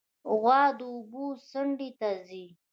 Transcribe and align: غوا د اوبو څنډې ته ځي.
غوا 0.39 0.61
د 0.77 0.79
اوبو 0.93 1.25
څنډې 1.49 1.89
ته 1.99 2.09
ځي. 2.27 2.45